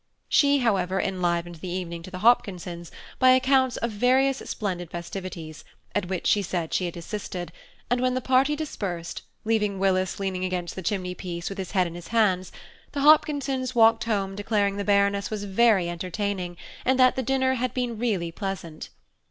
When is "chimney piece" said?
10.81-11.49